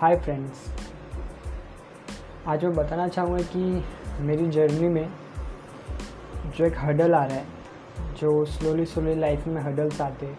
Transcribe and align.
Hi 0.00 0.16
friends 0.16 0.66
आज 2.46 2.64
मैं 2.64 2.74
बताना 2.74 3.08
चाहूँगा 3.08 3.42
कि 3.42 3.84
मेरी 4.20 4.50
जर्नी 4.50 4.88
में 4.88 5.12
जो 6.56 6.64
एक 6.64 6.74
हडल 6.78 7.14
आ 7.14 7.24
रहा 7.24 7.36
है, 7.36 7.46
जो 8.00 8.44
स्लोली 8.44 8.86
स्लोली 8.86 9.14
लाइफ 9.14 9.46
में 9.46 9.62
हडल्स 9.62 10.00
आते 10.00 10.34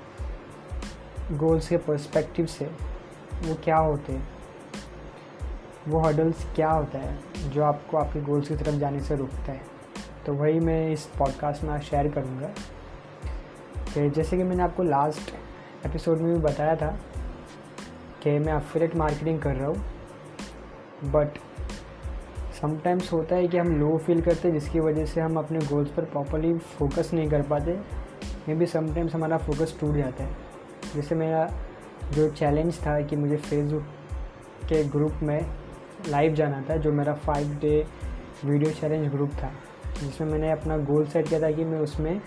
गोल्स 1.32 1.68
के 1.68 1.78
पर्सपेक्टिव 1.78 2.46
से, 2.46 2.66
वो 3.34 3.56
क्या 3.64 3.78
होते 3.78 4.20
वो 5.88 6.00
हडल्स 6.00 6.48
क्या 6.56 6.70
होता 6.70 7.00
है 7.00 7.20
जो 7.50 7.64
आपको 7.64 7.98
आपके 7.98 8.22
गोल्स 8.22 8.48
की 8.48 8.56
तरफ़ 8.56 8.76
जाने 8.76 9.00
से 9.00 9.16
रोकता 9.16 9.52
है? 9.52 9.62
तो 10.26 10.34
वही 10.34 10.60
मैं 10.60 10.92
इस 10.92 11.06
पॉडकास्ट 11.06 11.64
में 11.64 11.80
शेयर 11.80 12.12
करूँगा। 12.12 12.50
कि 13.78 14.10
जैसे 14.10 14.38
कि 14.38 14.44
मैंने 14.44 14.64
आपको 14.64 14.84
लास्ट 14.84 15.36
एपिसोड 15.86 16.18
में 16.18 16.34
भी 16.34 16.40
बताया 16.40 16.76
था 16.76 17.00
कि 18.24 18.38
मैं 18.40 18.54
अफिलेट 18.54 18.96
मार्केटिंग 18.96 19.40
कर 19.42 19.56
रहा 19.56 19.68
हूँ 19.68 21.12
बट 21.12 21.38
समटाइम्स 22.62 23.12
होता 23.14 23.36
है 23.36 23.48
कि 23.48 23.58
हम 23.58 23.80
लो 23.80 23.98
फील 23.98 24.22
करते 24.22 24.48
हैं, 24.48 24.60
जिसकी 24.60 24.80
वजह 24.80 25.06
से 25.06 25.22
हम 25.22 25.38
अपने 25.38 25.60
गोल्स 25.60 25.90
पर 25.90 26.06
प्रॉपरली 26.06 26.54
फोकस 26.54 27.10
नहीं 27.14 27.30
कर 27.30 27.42
पाते। 27.42 27.80
मे 28.48 28.56
बी 28.56 28.66
समटाइम्स 28.66 29.16
हमारा 29.16 29.38
फोकस 29.38 29.76
टूट 29.80 29.96
जाता 29.96 30.24
है। 30.24 30.36
जैसे 30.96 31.16
मेरा 31.16 31.50
जो 32.14 32.30
चैलेंज 32.30 32.78
था 32.78 33.00
कि 33.02 33.16
मुझे 33.16 33.38
फेसबुक 33.38 33.84
के 34.70 34.84
ग्रुप 34.84 35.20
में 35.24 35.46
लाइव 36.10 36.34
जाना 36.34 36.64
था, 36.70 36.76
जो 36.76 36.92
मेरा 36.92 37.14
five 37.14 37.58
day 37.62 37.86
video 38.46 38.72
challenge 38.72 39.12
group 39.12 39.32
था, 39.34 39.52
जिसमें 40.00 40.28
मैंने 40.30 40.52
अपना 40.52 40.78
गोल 40.78 41.06
सेट 41.06 41.28
किया 41.28 41.42
था 41.42 41.52
कि 41.52 41.66
मैं 41.66 41.80
उसमें 41.80 42.22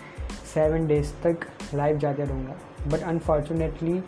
सेवन 0.54 0.86
डेज़ 0.86 1.12
तक 1.24 1.46
लाइव 1.74 1.98
जाते 1.98 2.24
रहूँगा। 2.24 2.54
बट 2.88 3.02
अनफॉर्चुनेटली 3.02 4.02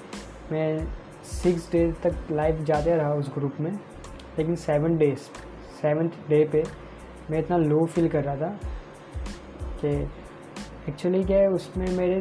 मैं 0.52 0.86
सिक्स 1.26 1.70
डेज़ 1.72 1.94
तक 2.02 2.32
लाइव 2.32 2.64
जाते 2.64 2.96
रहा 2.96 3.12
उस 3.14 3.30
ग्रुप 3.34 3.60
में, 3.60 3.72
लेकिन 4.38 4.56
सेवन 4.56 4.96
डेज़ 4.98 5.28
सेवन्थ 5.76 6.12
डे 6.28 6.44
पे 6.44 6.62
मैं 7.30 7.38
इतना 7.38 7.56
लो 7.56 7.84
फील 7.86 8.08
कर 8.08 8.24
रहा 8.24 8.36
था 8.36 8.58
कि 9.80 9.88
एक्चुअली 10.88 11.22
क्या 11.24 11.38
है, 11.38 11.48
उसमें 11.48 11.86
मेरे 11.96 12.20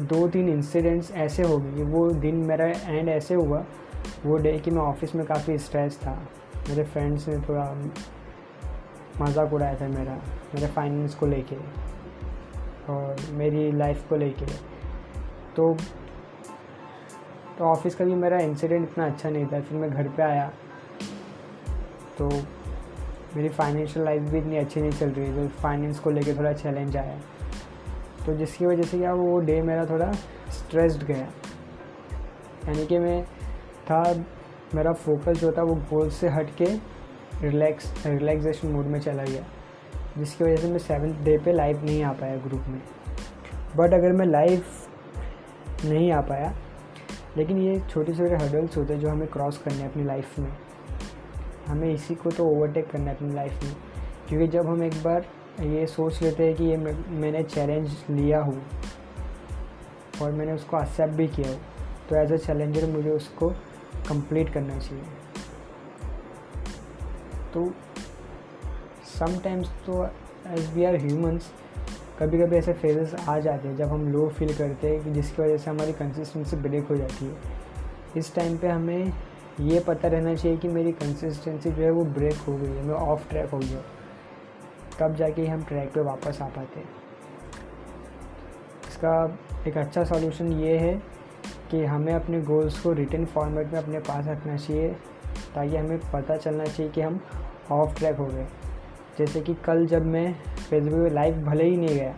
दो 0.00 0.26
तीन 0.28 0.48
इंसिडेंट्स 0.48 1.10
ऐसे 1.12 1.42
हो 1.42 1.58
गए 1.58 1.72
कि 1.72 1.82
वो 1.84 2.08
दिन 2.10 2.36
मेरा 2.46 2.66
एंड 2.66 3.08
ऐसे 3.08 3.34
हुआ, 3.34 3.64
वो 4.26 4.36
डे 4.36 4.58
कि 4.58 4.70
मैं 4.70 4.82
ऑफ़िस 4.82 5.14
में 5.14 5.24
काफ़ी 5.26 5.58
स्ट्रेस 5.58 5.98
था। 5.98 6.14
मेरे 6.68 6.84
फ्रेंड्स 6.84 7.28
ने 7.28 7.36
थोड़ा 7.38 7.64
मज़ाक 9.20 9.52
उड़ाया 9.52 9.74
था 9.80 9.88
मेरा, 9.88 10.14
मेरे 10.54 10.66
फाइनेंस 10.66 11.14
को 11.14 11.26
लेके 11.26 11.56
और 12.92 13.16
मेरी 13.32 13.70
लाइफ 13.72 14.08
को 14.08 14.16
लेके। 14.16 14.46
तो 15.56 15.76
तो 17.58 17.64
ऑफ़िस 17.64 17.94
का 17.94 18.04
भी 18.04 18.14
मेरा 18.14 18.38
इंसिडेंट 18.38 18.88
इतना 18.88 19.06
अच्छा 19.06 19.30
नहीं 19.30 19.46
था। 19.46 19.60
फिर 19.60 19.78
मैं 19.78 19.90
घर 19.90 20.08
पे 20.08 20.22
आया। 20.22 20.52
तो 22.18 22.28
मेरी 23.36 23.48
फाइनेंशियल 23.48 24.04
लाइफ 24.04 24.22
भी 24.22 24.38
इतनी 24.38 24.56
अच्छी 24.56 24.80
नहीं 24.80 24.90
चल 24.90 25.10
रही 25.10 25.32
तो 25.32 25.48
फाइनेंस 25.48 25.98
को 25.98 26.10
लेके 26.10 26.34
थोड़ा 26.34 26.52
चैलेंज 26.52 26.96
आया। 26.96 27.18
तो 28.26 28.34
जिसकी 28.34 28.66
वजह 28.66 28.82
से 28.82 28.98
क्या 28.98 29.12
वो 29.12 29.38
डे 29.40 29.62
मेरा 29.62 29.86
थोड़ा 29.86 30.12
स्ट्रेस्ड 30.50 31.02
गया। 31.02 31.26
यानी 32.66 32.86
कि 32.86 32.98
मैं 32.98 33.24
था, 33.90 34.24
मेरा 34.74 34.92
फोकस 34.92 35.40
जो 35.40 35.52
था, 35.52 35.62
वो 35.62 35.74
गोल 35.74 36.10
से 36.10 36.28
हट 36.28 36.50
के 36.62 36.64
रिलैक्स 37.48 38.06
रिलैक्सेशन 38.06 38.68
मूड 38.68 38.86
में 38.86 39.00
चला 39.00 39.24
गया। 39.24 39.44
जिसकी 40.18 40.44
वजह 40.44 40.56
से 40.56 40.68
मैं 40.68 40.78
सेवन्थ 40.78 41.24
डे 41.24 41.38
पे 41.38 41.52
लाइव 41.52 41.84
नहीं 41.84 42.02
आ 42.02 42.12
पाया 42.12 42.36
ग्रुप 42.36 42.64
में। 42.68 42.82
बट 43.76 43.94
अगर 43.94 44.12
मैं 44.12 44.26
लाइव 44.26 44.64
नहीं 45.84 46.12
आ 46.12 46.20
पाया 46.20 46.54
लेकिन 47.36 47.58
ये 47.58 47.80
छोटे 47.90 48.14
छोटे 48.14 48.34
हर्डल्स 48.34 48.76
होते 48.76 48.92
हैं 48.92 49.00
जो 49.00 49.08
हमें 49.08 49.28
क्रॉस 49.28 49.58
करने 49.58 49.78
हैं 49.78 49.90
अपनी 49.90 50.04
लाइफ 50.04 50.38
में। 50.38 50.52
हमें 51.66 51.88
इसी 51.94 52.14
को 52.14 52.30
तो 52.30 52.46
ओवरटेक 52.46 52.90
करना 52.90 53.10
है 53.10 53.16
अपनी 53.16 53.34
लाइफ 53.34 53.64
में। 53.64 53.74
क्योंकि 54.28 54.46
जब 54.48 54.66
हम 54.66 54.82
एक 54.82 55.02
बार 55.02 55.26
ये 55.60 55.86
सोच 55.86 56.22
लेते 56.22 56.46
हैं 56.46 56.54
कि 56.56 56.64
ये 56.64 56.76
मैंने 56.76 57.42
चैलेंज 57.42 57.96
लिया 58.10 58.40
हो 58.40 58.54
और 60.22 60.32
मैंने 60.32 60.52
उसको 60.52 60.80
एक्सेप्ट 60.80 61.14
भी 61.14 61.26
किया 61.28 61.50
हो 61.50 61.58
तो 62.08 62.16
एज 62.16 62.32
अ 62.32 62.36
चैलेंजर 62.36 62.86
मुझे 62.86 63.10
उसको 63.10 63.48
कंप्लीट 64.08 64.52
करना 64.52 64.78
चाहिए। 64.78 65.04
तो 67.54 67.66
समटाइम्स 69.18 69.68
तो 69.86 70.04
एज 70.48 70.72
वी 70.74 70.84
आर 70.84 70.96
ह्यूमंस 70.96 71.52
कभी 72.22 72.38
कभी 72.38 72.56
ऐसे 72.56 72.72
फेजेस 72.72 73.14
आ 73.28 73.38
जाते 73.38 73.68
हैं 73.68 73.76
जब 73.76 73.88
हम 73.88 74.06
लो 74.08 74.28
फील 74.28 74.54
करते 74.54 74.88
हैं 74.88 75.02
कि 75.04 75.10
जिसकी 75.10 75.42
वजह 75.42 75.56
से 75.56 75.70
हमारी 75.70 75.92
कंसिस्टेंसी 75.92 76.56
ब्रेक 76.56 76.88
हो 76.88 76.96
जाती 76.96 77.24
है। 77.24 77.32
इस 78.16 78.34
टाइम 78.34 78.56
पे 78.56 78.68
हमें 78.68 79.12
ये 79.60 79.80
पता 79.80 80.08
रहना 80.08 80.34
चाहिए 80.34 80.58
कि 80.58 80.68
मेरी 80.68 80.92
कंसिस्टेंसी 80.92 81.70
जो 81.70 81.82
है 81.82 81.90
वो 81.90 82.04
ब्रेक 82.04 82.36
हो 82.48 82.56
गई 82.56 82.68
है, 82.68 82.82
मैं 82.82 82.94
ऑफ़ 82.94 83.28
ट्रैक 83.28 83.50
हो 83.50 83.58
गया 83.58 83.82
तब 85.00 85.14
जाके 85.16 85.46
हम 85.46 85.64
ट्रैक 85.64 85.92
पे 85.92 86.00
वापस 86.00 86.38
आ 86.42 86.46
पाते 86.46 86.80
हैं। 86.80 86.88
इसका 88.88 89.38
एक 89.68 89.78
अच्छा 89.78 90.04
सॉल्यूशन 90.04 90.52
ये 90.52 90.78
है 90.78 90.94
कि 91.70 91.84
हमें 91.84 92.12
अपने 92.14 92.40
गोल्स 92.42 92.80
को 92.80 92.92
रिटर्न 92.92 93.24
फॉर्मेट 93.26 93.72
में 93.72 93.78
अपने 93.80 93.98
पास 93.98 94.26
रखना 94.28 94.56
चाहिए, 94.56 94.88
ताकि 95.54 95.76
हमें 95.76 95.98
पता 96.12 96.36
चलना 96.36 96.64
चाहिए 96.64 96.92
कि 96.92 97.00
हम 97.00 97.20
ऑफ़ 97.72 97.98
ट्रैक 97.98 98.16
हो 98.16 98.26
गए। 98.26 98.46
जैसे 99.18 99.40
कि 99.40 99.54
कल 99.64 99.86
जब 99.86 100.06
मैं 100.06 100.32
फेसबुक 100.60 101.00
पे 101.00 101.14
लाइव 101.14 101.42
भले 101.44 101.64
ही 101.64 101.76
नहीं 101.76 101.96
गया, 101.96 102.14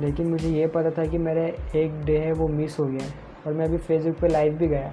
लेकिन 0.00 0.26
मुझे 0.26 0.48
ये 0.48 0.66
पता 0.66 0.90
था 0.90 1.04
कि 1.06 1.18
मेरा 1.18 1.42
एक 1.78 2.00
डे 2.04 2.18
है 2.18 2.32
वो 2.32 2.48
मिस 2.48 2.78
हो 2.78 2.84
गया 2.86 3.06
और 3.46 3.52
मैं 3.52 3.64
अभी 3.64 3.78
फेसबुक 3.78 4.16
पे 4.16 4.28
लाइव 4.28 4.56
भी 4.56 4.66
गया। 4.68 4.92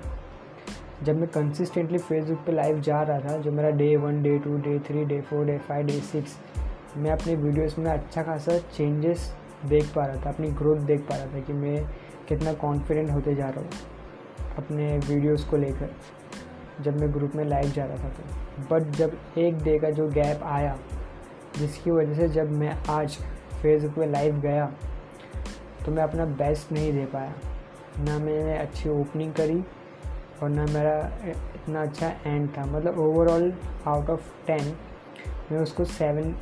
जब 1.03 1.19
मैं 1.19 1.27
कंसिस्टेंटली 1.27 1.97
फेसबुक 1.97 2.39
पे 2.45 2.51
लाइव 2.51 2.79
जा 2.79 3.01
रहा 3.01 3.19
था, 3.19 3.37
जो 3.37 3.51
मेरा 3.51 3.69
day 3.71 3.95
one 3.97 4.21
day 4.23 4.37
two 4.39 4.57
day 4.59 4.77
three 4.79 5.05
day 5.05 5.21
four 5.21 5.45
day 5.45 5.57
five 5.59 5.85
day 5.85 5.99
six 6.03 6.37
मैं 6.97 7.11
अपने 7.11 7.35
वीडियोस 7.35 7.77
में 7.79 7.91
अच्छा 7.91 8.23
खासा 8.23 8.57
चेंजेस 8.57 9.33
देख 9.65 9.93
पा 9.95 10.05
रहा 10.05 10.15
था, 10.15 10.29
अपनी 10.29 10.47
ग्रोथ 10.51 10.85
देख 10.85 11.01
पा 11.01 11.15
रहा 11.15 11.33
था 11.33 11.39
कि 11.39 11.53
मैं 11.53 11.77
कितना 12.27 12.53
कॉन्फिडेंट 12.55 13.09
होते 13.11 13.35
जा 13.35 13.49
रहा 13.49 13.61
हूँ 13.61 14.55
अपने 14.57 14.97
वीडियोस 14.99 15.43
को 15.45 15.57
लेकर। 15.57 15.89
जब 16.81 16.99
मैं 16.99 17.13
ग्रुप 17.13 17.35
में 17.35 17.43
लाइव 17.45 17.71
जा 17.71 17.85
रहा 17.85 17.97
था 17.97 18.09
तो। 18.09 18.63
बट 18.69 18.91
जब 18.91 19.17
एक 19.37 19.63
डे 19.63 19.77
का 19.79 19.89
जो 19.89 20.07
गैप 20.09 20.43
आया, 20.43 20.77
जिसकी 21.57 21.91
वजह 21.91 22.15
से 22.15 22.27
जब 22.29 22.51
मैं 22.51 22.75
आज 22.89 23.17
फेसबुक 23.61 23.93
पे 23.93 24.05
लाइव 24.05 24.39
गया 24.41 24.65
तो 25.85 25.91
मैं 25.91 26.03
अपना 26.03 26.25
बेस्ट 26.37 26.71
नहीं 26.71 26.91
दे 26.93 27.05
पाया। 27.05 27.33
ना 27.99 28.17
मैंने 28.19 28.57
अच्छी 28.57 28.89
ओपनिंग 28.89 29.33
करी 29.33 29.63
और 30.43 30.49
ना 30.49 30.65
मेरा 30.65 30.97
इतना 31.25 31.81
अच्छा 31.81 32.07
एंड 32.25 32.49
था। 32.57 32.65
मतलब 32.65 32.99
ओवरऑल 32.99 33.53
आउट 33.87 34.09
ऑफ़ 34.09 34.29
टेन 34.47 34.73
मैं 35.51 35.59
उसको 35.59 35.85
सेवन 35.85 36.35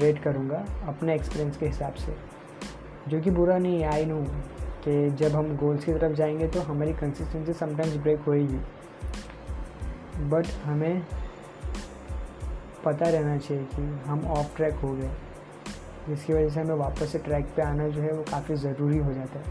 रेट 0.00 0.22
करूँगा 0.22 0.64
अपने 0.88 1.14
एक्सपीरियंस 1.14 1.56
के 1.56 1.66
हिसाब 1.66 1.94
से। 1.94 2.14
जो 3.08 3.20
कि 3.20 3.30
बुरा 3.30 3.58
नहीं 3.58 3.80
है 3.80 3.92
आई 3.92 4.04
नो 4.06 4.16
कि 4.84 5.10
जब 5.10 5.36
हम 5.36 5.56
गोल्स 5.56 5.84
की 5.84 5.92
तरफ़ 5.92 6.12
जाएँगे 6.12 6.48
तो 6.48 6.60
हमारी 6.60 6.92
कंसिस्टेंसी 6.92 7.52
समटाइम्स 7.52 7.96
ब्रेक 7.96 8.20
होएगी। 8.20 8.58
बट 10.20 10.46
हमें 10.64 11.02
पता 12.84 13.08
रहना 13.08 13.36
चाहिए 13.38 13.64
कि 13.64 13.82
हम 14.06 14.24
ऑफ़ 14.26 14.56
ट्रैक 14.56 14.74
हो 14.74 14.92
गए। 14.92 15.10
जिसकी 16.08 16.32
वजह 16.32 16.48
से 16.48 16.60
हमें 16.60 16.74
वापस 16.74 17.12
से 17.12 17.18
ट्रैक 17.18 17.46
पे 17.56 17.62
आना 17.62 17.88
जो 17.88 18.00
है 18.02 18.12
वो 18.12 18.22
काफ़ी 18.22 18.54
ज़रूरी 18.54 18.98
हो 18.98 19.12
जाता 19.12 19.38
है। 19.38 19.44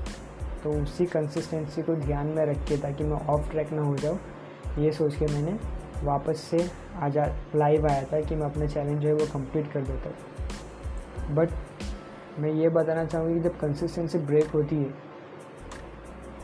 तो 0.63 0.71
उसी 0.83 1.05
कंसिस्टेंसी 1.05 1.81
को 1.81 1.95
ध्यान 1.95 2.27
में 2.27 2.45
रख 2.45 2.65
के 2.67 2.77
ताकि 2.77 3.03
मैं 3.03 3.17
ऑफ़ 3.27 3.49
ट्रैक 3.51 3.71
ना 3.71 3.81
हो 3.81 3.95
जाऊँ, 3.95 4.19
ये 4.77 4.91
सोच 4.91 5.15
के 5.15 5.25
मैंने 5.25 5.57
वापस 6.03 6.39
से 6.39 6.69
आ 6.95 7.09
जा 7.09 7.25
लाइव 7.55 7.87
आया 7.87 8.03
था 8.03 8.21
कि 8.21 8.35
मैं 8.35 8.45
अपना 8.45 8.65
चैलेंज 8.65 9.01
जो 9.01 9.07
है 9.07 9.13
वो 9.13 9.25
कंप्लीट 9.25 9.71
कर 9.71 9.81
देता 9.81 10.09
हूँ। 10.09 11.35
बट 11.35 11.49
मैं 12.39 12.51
ये 12.51 12.69
बताना 12.69 13.05
चाहूँगी 13.05 13.33
कि 13.33 13.39
जब 13.39 13.59
कंसिस्टेंसी 13.59 14.17
ब्रेक 14.17 14.47
होती 14.47 14.75
है 14.75 14.93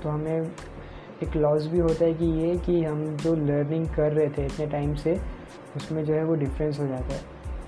तो 0.04 0.10
हमें 0.10 0.52
एक 1.24 1.36
लॉस 1.36 1.66
भी 1.68 1.80
होता 1.80 2.06
है 2.06 2.14
कि 2.14 2.26
ये 2.26 2.56
कि 2.58 2.84
हम 2.84 3.06
जो 3.18 3.34
लर्निंग 3.36 3.88
कर 3.88 4.12
रहे 4.12 4.30
थे 4.30 4.46
इतने 4.46 4.66
टाइम 4.68 4.96
से, 4.96 5.20
उसमें 5.76 6.04
जो 6.06 6.14
है 6.14 6.24
वो 6.24 6.36
डिफरेंस 6.36 6.80
हो 6.80 6.88
जाता 6.88 7.14
है। 7.14 7.22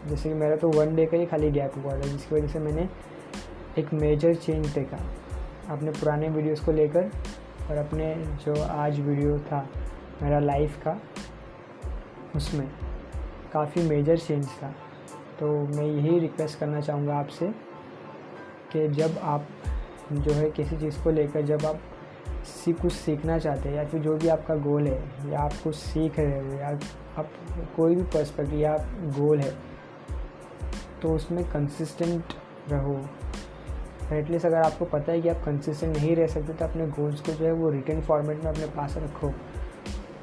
जैसे 0.08 0.30
कि 0.30 0.36
मेरा 0.36 0.56
तो 0.56 0.70
वन 0.70 0.96
डे 0.96 1.06
का 1.06 1.18
ही 1.18 1.26
खाली 1.26 1.52
गैप 1.52 1.74
हुआ 1.78 1.94
था, 1.94 2.00
जिसकी 2.00 2.36
वजह 2.36 2.48
से 2.48 2.60
मैंने 2.60 2.88
एक 3.78 3.94
मेजर 3.94 4.36
चेंज 4.36 4.68
देखा। 4.68 4.98
अपने 5.70 5.92
पुराने 5.92 6.30
वीडियोस 6.30 6.60
को 6.60 6.72
लेकर 6.72 7.10
और 7.70 7.78
अपने 7.78 8.14
जो 8.46 8.62
आज 8.64 9.00
वीडियो 9.00 9.38
था, 9.40 9.68
मेरा 10.24 10.40
लाइफ 10.40 10.78
का, 10.84 11.00
उसमें 12.36 12.68
काफ़ी 13.54 13.90
मेजर 13.90 14.18
चेंज 14.18 14.46
था। 14.64 14.74
तो 15.40 15.48
मैं 15.78 15.86
यही 15.86 16.20
रिक्वेस्ट 16.20 16.60
करना 16.60 16.82
चाहूँगा 16.82 17.16
आपसे 17.16 17.48
कि 18.72 18.88
जब 18.88 19.18
आप 19.24 19.48
जो 20.12 20.32
है 20.32 20.50
किसी 20.52 20.78
चीज़ 20.78 21.04
को 21.04 21.10
लेकर, 21.10 21.42
जब 21.42 21.66
आप 21.66 21.80
सी 22.46 22.74
कुछ 22.74 22.94
सीखना 22.94 23.38
चाहते 23.40 23.70
हैं 23.70 23.76
या 23.76 23.84
फिर 23.86 24.02
जो 24.02 24.16
भी 24.16 24.28
आपका 24.28 24.56
गोल 24.56 24.88
है, 24.88 25.32
या 25.32 25.40
आप 25.40 25.54
कुछ 25.64 25.76
सीख 25.76 26.20
रहे 26.20 26.40
हो, 26.40 26.54
या 26.54 26.68
आप, 27.18 27.30
कोई 27.78 27.96
भी 27.96 28.04
पर्सपेक्टिव 28.04 28.60
या 28.60 28.76
गोल 29.20 29.40
है 29.40 29.52
तो 31.02 31.14
उसमें 31.16 31.44
कंसिस्टेंट 31.44 32.34
रहो। 32.70 33.00
एटलीस्ट 34.14 34.46
अगर 34.46 34.58
आपको 34.58 34.86
पता 34.86 35.12
है 35.12 35.22
कि 35.22 35.30
आप 35.30 35.42
कंसिस्टेंट 35.46 35.96
नहीं 35.98 36.16
रह 36.16 36.28
सकते 36.28 36.54
तो 36.54 36.66
अपने 36.66 36.88
गोल्स 36.92 37.22
को 37.22 37.32
जो 37.32 37.46
है 37.46 37.52
वो 37.52 37.70
रिटर्न 37.70 38.02
फॉर्मेट 38.02 38.44
में 38.44 38.52
अपने 38.52 38.68
पास 38.68 38.98
रखो। 38.98 39.30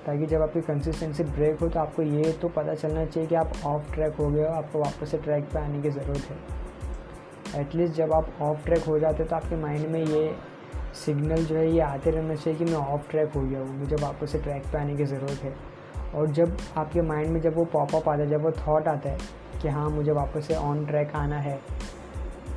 ताकि 0.06 0.27
जब 0.27 0.43
आपकी 0.43 0.61
कंसिस्टेंसी 0.61 1.25
ब्रेक 1.25 1.61
हो 1.61 1.69
तो 1.69 1.81
आपको 1.81 2.03
ये 2.03 2.33
तो 2.33 2.49
पता 2.49 2.75
चलना 2.75 3.05
चाहिए 3.05 3.29
कि 3.29 3.35
आप 3.35 3.53
ऑफ़ 3.67 3.93
ट्रैक 3.95 4.17
हो 4.17 4.29
गए 4.31 4.43
हो, 4.43 4.49
आपको 4.49 4.79
वापस 4.79 5.11
से 5.11 5.19
ट्रैक 5.19 5.45
पे 5.45 5.59
आने 5.59 5.83
की 5.83 5.91
ज़रूरत 5.91 6.31
है। 6.31 7.61
एटलीस्ट 7.61 7.95
जब 7.95 8.12
आप 8.12 8.29
ऑफ़ 8.43 8.65
ट्रैक 8.65 8.85
हो 8.85 8.99
जाते 8.99 9.23
हो 9.23 9.29
तो 9.29 9.37
आपके 9.37 9.56
माइंड 9.56 9.87
में 9.87 10.01
ये 10.01 10.27
सिग्नल 10.97 11.44
जो 11.44 11.56
है 11.56 11.71
ये 11.71 11.81
आते 11.81 12.11
रहना 12.11 12.35
चाहिए 12.35 12.59
कि 12.59 12.65
मैं 12.65 12.75
ऑफ़ 12.75 13.11
ट्रैक 13.11 13.32
हो 13.32 13.41
गया 13.41 13.61
हूँ, 13.61 13.79
मुझे 13.79 13.97
वापस 13.97 14.32
से 14.32 14.38
ट्रैक 14.38 14.62
पे 14.73 14.79
आने 14.79 14.97
की 14.97 15.05
ज़रूरत 15.05 15.43
है। 15.43 15.55
और 16.15 16.31
जब 16.32 16.56
आपके 16.76 17.03
माइंड 17.03 17.31
में 17.31 17.41
जब 17.41 17.56
वो 17.56 17.65
पॉपअप 17.65 18.09
आता 18.09 18.23
है, 18.23 18.29
जब 18.31 18.43
वो 18.43 18.50
थॉट 18.59 18.88
आता 18.88 19.11
है 19.11 19.19
कि 19.62 19.69
हाँ 19.69 19.88
मुझे 19.91 20.12
वापस 20.12 20.47
से 20.47 20.55
ऑन 20.56 20.85
ट्रैक 20.87 21.15
आना 21.17 21.38
है 21.41 21.59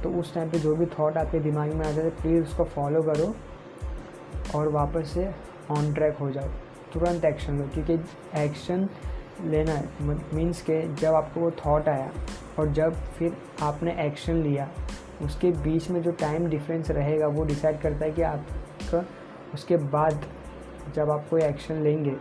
तो 0.03 0.09
उस 0.09 0.33
टाइम 0.33 0.49
पे 0.49 0.59
जो 0.59 0.75
भी 0.75 0.85
थॉट 0.99 1.17
आपके 1.17 1.39
दिमाग 1.39 1.73
में 1.73 1.85
आता 1.85 2.01
है 2.01 2.09
प्लीज़ 2.11 2.43
उसको 2.43 2.63
फॉलो 2.65 3.01
करो 3.03 3.33
और 4.55 4.67
वापस 4.69 5.11
से 5.13 5.29
ऑन 5.71 5.93
ट्रैक 5.93 6.17
हो 6.17 6.29
जाओ। 6.31 6.49
तुरंत 6.93 7.25
एक्शन 7.25 7.57
लो, 7.57 7.67
क्योंकि 7.73 7.93
एक्शन 8.41 8.87
लेना 9.45 9.81
मीन्स 10.33 10.61
के 10.61 10.81
जब 10.95 11.13
आपको 11.15 11.39
वो 11.39 11.51
थॉट 11.65 11.87
आया 11.89 12.11
और 12.59 12.71
जब 12.73 12.93
फिर 13.17 13.35
आपने 13.63 13.95
एक्शन 14.05 14.41
लिया 14.43 14.69
उसके 15.21 15.51
बीच 15.51 15.89
में 15.89 16.01
जो 16.01 16.11
टाइम 16.11 16.47
डिफरेंस 16.47 16.89
रहेगा, 16.91 17.27
वो 17.27 17.43
डिसाइड 17.43 17.81
करता 17.81 18.05
है 18.05 18.11
कि 18.11 18.21
आपका, 18.21 19.05
उसके 19.53 19.77
बाद 19.77 20.25
जब 20.95 21.11
आप 21.11 21.27
कोई 21.29 21.41
एक्शन 21.41 21.81
लेंगे 21.81 22.15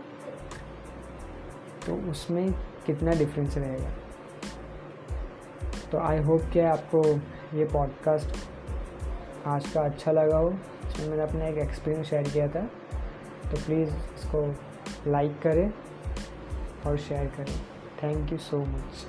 तो 1.85 1.95
उसमें 2.11 2.51
कितना 2.85 3.11
डिफरेंस 3.11 3.57
रहेगा। 3.57 3.89
तो 5.91 5.99
आई 5.99 6.19
होप 6.19 6.41
कि 6.53 6.59
आपको 6.59 7.03
ये 7.57 7.65
पॉडकास्ट 7.65 8.35
आज 9.47 9.67
का 9.67 9.81
अच्छा 9.81 10.11
लगा 10.11 10.37
हो 10.37 10.53
इसमें 10.85 11.07
मैंने 11.07 11.23
अपना 11.23 11.45
एक 11.45 11.57
एक्सपीरियंस 11.57 12.09
शेयर 12.09 12.23
किया 12.23 12.47
था। 12.47 12.61
तो 13.51 13.57
प्लीज़ 13.57 13.89
इसको 13.89 14.41
लाइक 15.11 15.39
करें 15.41 15.71
और 16.85 16.97
शेयर 16.97 17.27
करें। 17.37 17.55
Thank 18.03 18.31
you 18.31 18.37
so 18.37 18.59
much 18.59 19.05